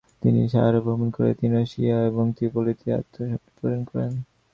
[0.21, 4.13] তিনি সাহারা ভ্রমণ করে তিউনিসিয়া এবং ত্রিপলিতে আত্মশুদ্ধি প্রচার করেন।